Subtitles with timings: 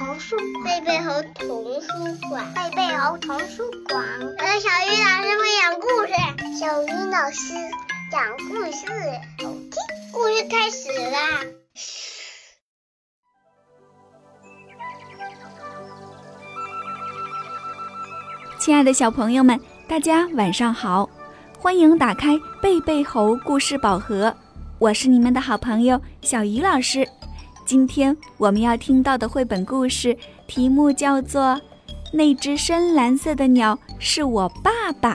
[0.00, 0.34] 童书
[0.64, 1.88] 贝贝猴童书
[2.30, 4.02] 馆，贝贝猴童书馆。
[4.18, 6.14] 我的小鱼老师会讲故事，
[6.58, 7.52] 小鱼老师
[8.10, 8.86] 讲故事，
[9.44, 9.74] 好听。
[10.10, 11.44] 故事开始啦！
[18.58, 21.10] 亲爱的小朋友们，大家晚上好，
[21.58, 24.34] 欢迎打开贝贝猴故事宝盒，
[24.78, 27.06] 我是你们的好朋友小鱼老师。
[27.70, 31.40] 今天我们要听到的绘本故事题目叫做
[32.12, 35.14] 《那只深蓝色的鸟是我爸爸》，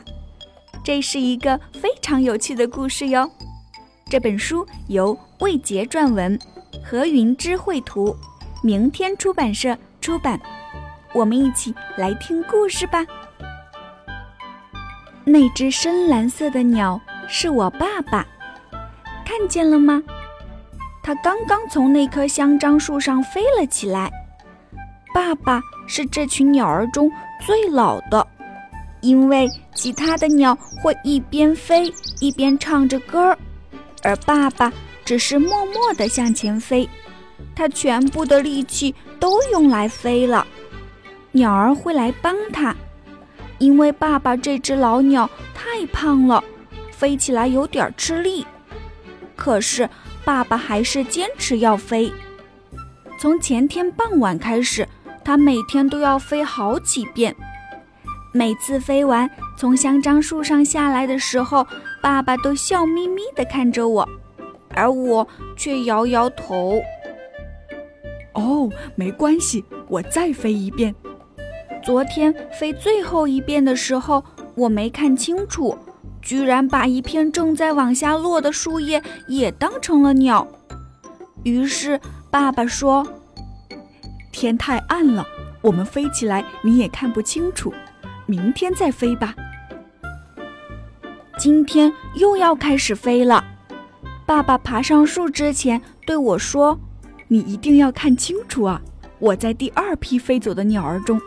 [0.81, 3.29] 这是一个非常有趣的故事哟。
[4.09, 6.39] 这本书由魏杰撰文，
[6.81, 8.15] 何云芝绘图，
[8.63, 10.39] 明天出版社出版。
[11.13, 13.05] 我们一起来听故事吧。
[15.25, 18.25] 那只深蓝色的鸟是我爸爸，
[19.25, 20.01] 看见了吗？
[21.05, 24.11] 他刚刚从那棵香樟树上飞了起来。
[25.13, 27.11] 爸爸是这群鸟儿中
[27.45, 28.25] 最老的，
[29.01, 33.37] 因为其他的鸟会一边飞一边唱着歌儿，
[34.01, 34.73] 而爸爸
[35.05, 36.89] 只是默默地向前飞。
[37.55, 40.47] 他全部的力气都用来飞了。
[41.33, 42.75] 鸟儿会来帮他，
[43.59, 46.43] 因为爸爸这只老鸟太胖了，
[46.91, 48.43] 飞起来有点吃力。
[49.35, 49.87] 可是。
[50.25, 52.11] 爸爸还是坚持要飞。
[53.19, 54.87] 从前天傍晚开始，
[55.23, 57.33] 他每天都要飞好几遍。
[58.33, 61.65] 每次飞完，从香樟树上下来的时候，
[62.01, 64.09] 爸爸都笑眯眯地看着我，
[64.73, 66.81] 而我却摇摇头。
[68.33, 70.93] 哦，没关系，我再飞一遍。
[71.81, 74.21] 昨天飞最后一遍的时候，
[74.55, 75.77] 我没看清楚。
[76.25, 80.45] 居然把一片正在往下落的树叶也当成了鸟。
[81.43, 82.01] 于是
[82.31, 83.07] 爸爸说
[84.33, 85.23] ：“天太暗了，
[85.61, 87.71] 我们飞起来你也看不清楚，
[88.25, 89.35] 明天再飞吧。”
[91.37, 93.45] 今天又要开始飞了。
[94.25, 96.79] 爸爸爬上树之前对我说
[97.29, 98.81] ：“你一定要看清楚啊！
[99.19, 101.21] 我在第二批飞走的鸟儿中，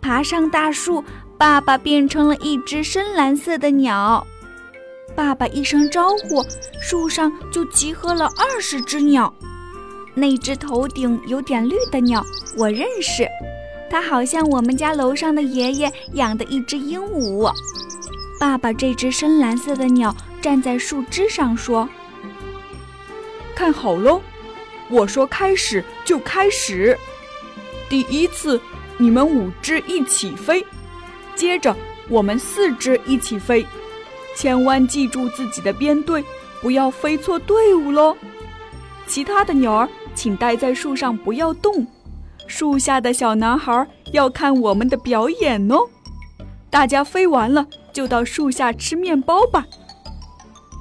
[0.00, 1.02] 爬上大树。”
[1.40, 4.26] 爸爸变成了一只深蓝色的鸟。
[5.20, 6.42] 爸爸一声招呼，
[6.80, 9.30] 树上就集合了二十只鸟。
[10.14, 12.24] 那只头顶有点绿的鸟，
[12.56, 13.28] 我认识，
[13.90, 17.52] 它好像我们家楼上的爷爷养的一只鹦鹉。
[18.40, 21.86] 爸爸这只深蓝色的鸟站在树枝上说
[23.54, 24.22] ：“看好喽，
[24.88, 26.98] 我说开始就开始。
[27.90, 28.58] 第一次，
[28.96, 30.64] 你们五只一起飞。”
[31.36, 31.76] 接着，
[32.08, 33.66] 我们四只一起飞，
[34.40, 36.24] 千万记住自己的编队，
[36.62, 38.16] 不要飞错队伍喽。
[39.06, 41.86] 其他的鸟儿请待在树上，不要动。
[42.46, 45.76] 树下的小男孩要看我们的表演哦。
[46.70, 49.66] 大家飞完了，就到树下吃面包吧。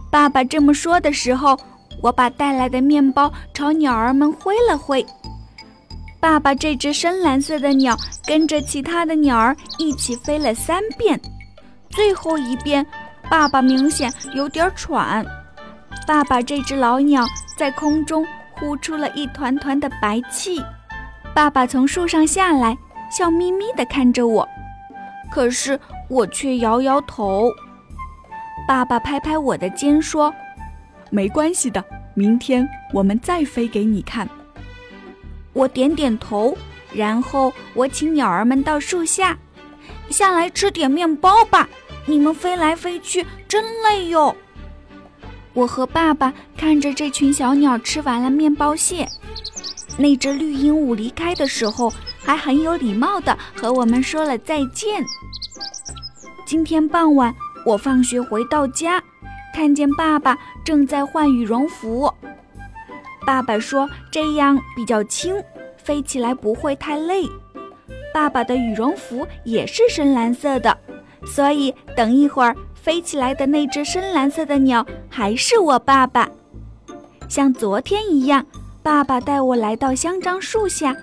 [0.09, 1.59] 爸爸这么说的时候，
[2.01, 5.05] 我把带来的面包朝鸟儿们挥了挥。
[6.21, 11.19] 爸爸这只深蓝色的鸟跟着其他的鸟儿一起飞了三遍，
[11.89, 12.85] 最后一遍，
[13.29, 15.25] 爸爸明显有点喘。
[16.07, 17.23] 爸爸这只老鸟
[17.55, 20.63] 在空中呼出了一团团的白气。
[21.35, 22.75] 爸爸从树上下来，
[23.11, 24.47] 笑眯眯地看着我，
[25.31, 25.79] 可是
[26.09, 27.49] 我却摇摇头。
[28.67, 30.33] 爸爸拍拍我的肩说
[31.11, 31.83] ：“没关系的，
[32.15, 34.27] 明天我们再飞给你看。”
[35.53, 36.57] 我点点头，
[36.91, 39.37] 然后我请鸟儿们到树下，
[40.09, 41.69] 下来吃点面包吧。
[42.09, 44.35] 你们飞来飞去真累哟。
[45.53, 49.07] 我和爸爸看着这群小鸟吃完了面包屑，
[49.95, 55.05] 那只绿鹦鹉离开的时候还很有礼貌地和我们说了再见。
[56.47, 57.31] 今天傍晚
[57.63, 58.99] 我放学回到家，
[59.53, 62.11] 看见爸爸正在换羽绒服。
[63.23, 65.35] 爸爸说：“这样比较轻，
[65.77, 67.23] 飞起来不会太累。”
[68.11, 70.75] 爸爸的羽绒服也是深蓝色的，
[71.25, 76.29] 所以等一会儿飞起来的那只深蓝色的鸟还是我爸爸。
[77.27, 78.45] 像昨天一样，
[78.81, 80.95] 爸爸带我来到香樟树下，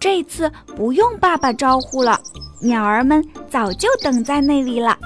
[0.00, 2.18] 这次不用爸爸招呼了，
[2.60, 4.96] 鸟儿们早就等在那里了。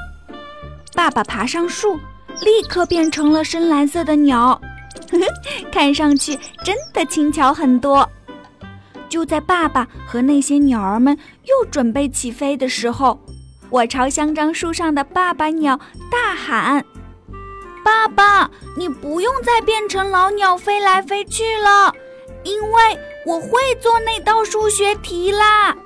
[0.94, 1.96] 爸爸爬上树，
[2.42, 4.60] 立刻变成了深蓝色的鸟。
[5.72, 8.08] 看上去真的轻巧很多。
[9.08, 13.18] 就在爸爸和那些鸟儿们又准备起飞的时候，
[13.70, 15.78] 我朝香樟树上的爸爸鸟
[16.10, 16.84] 大喊
[17.84, 21.94] ：“爸爸，你不用再变成老鸟飞来飞去了，
[22.42, 23.50] 因为我会
[23.80, 25.76] 做那道数学题啦。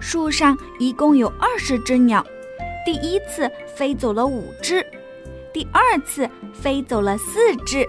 [0.00, 2.26] 树上一共有二十只鸟，
[2.84, 4.84] 第一次飞走了五只，
[5.52, 7.88] 第二次飞走了四只，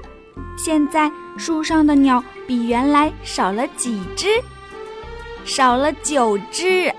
[0.56, 4.28] 现在树上的鸟比原来少了几只？
[5.46, 6.94] 少了九只。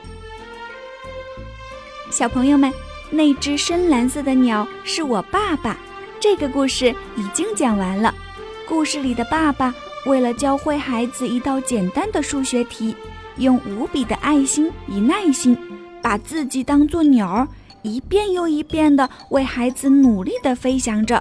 [2.15, 2.73] 小朋友们，
[3.11, 5.77] 那只深蓝色的鸟是我爸爸。
[6.21, 8.15] 这个故事已经讲完了。
[8.69, 9.75] 故事里的爸爸
[10.07, 12.95] 为了教会孩子一道简单的数学题。
[13.39, 15.59] 用无比的爱心与耐心，
[16.01, 17.49] 把自己当作鸟儿，
[17.83, 21.21] 一遍又一遍地为孩子努力地飞翔着。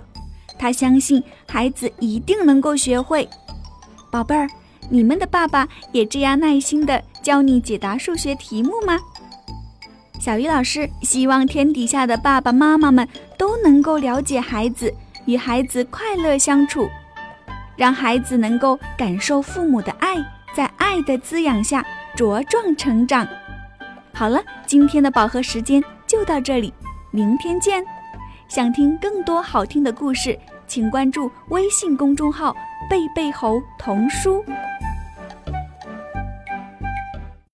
[0.59, 3.27] 他相信孩子一定能够学会。
[4.11, 4.47] 宝贝儿，
[4.91, 8.99] 你们的爸爸也这样耐心地教你解答数学题目吗？
[10.23, 13.05] 小鱼老师希望天底下的爸爸妈妈们
[13.37, 14.89] 都能够了解孩子，
[15.25, 16.87] 与孩子快乐相处，
[17.75, 20.15] 让孩子能够感受父母的爱，
[20.55, 21.85] 在爱的滋养下。
[22.15, 23.27] 茁壮成长。
[24.13, 26.73] 好了，今天的饱和时间就到这里，
[27.11, 27.83] 明天见。
[28.47, 32.55] 想听更多好听的故事，请关注微信公众号
[32.89, 34.41] “贝贝猴童书”。